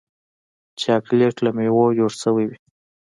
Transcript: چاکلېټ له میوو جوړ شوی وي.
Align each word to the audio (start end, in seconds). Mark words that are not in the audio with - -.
چاکلېټ 0.81 1.35
له 1.45 1.51
میوو 1.57 1.95
جوړ 1.97 2.11
شوی 2.21 2.45
وي. 2.49 2.57